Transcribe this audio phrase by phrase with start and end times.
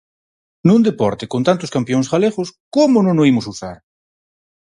[0.67, 3.77] Nun deporte con tantos campións galegos, como non o imos usar?!